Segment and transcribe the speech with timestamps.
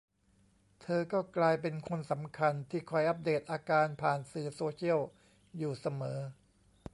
[0.81, 4.99] เธอก็กลายเป็นคนสำคัญที่คอยอัปเดตอาการผ่านสื่อโซเชียล
[5.57, 6.19] อยู่เสมอ